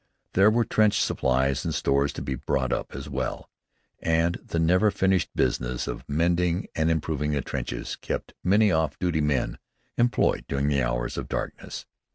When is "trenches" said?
7.43-7.97